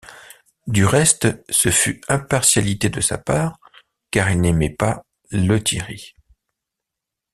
Du 0.65 0.83
reste, 0.87 1.27
ce 1.51 1.69
fut 1.69 2.01
impartialité 2.07 2.89
de 2.89 3.01
sa 3.01 3.19
part, 3.19 3.59
car 4.09 4.31
il 4.31 4.41
n’aimait 4.41 4.73
pas 4.75 5.05
Lethierry. 5.29 6.15